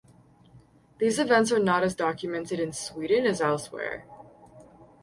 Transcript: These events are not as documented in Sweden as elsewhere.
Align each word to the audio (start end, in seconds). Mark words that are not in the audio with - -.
These 0.97 1.19
events 1.19 1.51
are 1.51 1.59
not 1.59 1.83
as 1.83 1.93
documented 1.93 2.59
in 2.59 2.73
Sweden 2.73 3.27
as 3.27 3.39
elsewhere. 3.39 4.05